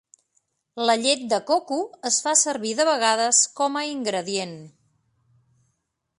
[0.89, 1.77] La llet de coco
[2.11, 4.59] es fa servir de vegades com a ingredient.